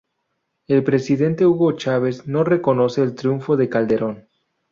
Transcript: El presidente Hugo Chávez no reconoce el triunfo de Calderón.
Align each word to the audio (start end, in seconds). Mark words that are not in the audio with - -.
El 0.65 0.83
presidente 0.83 1.45
Hugo 1.45 1.73
Chávez 1.73 2.25
no 2.25 2.43
reconoce 2.43 3.03
el 3.03 3.13
triunfo 3.13 3.55
de 3.55 3.69
Calderón. 3.69 4.27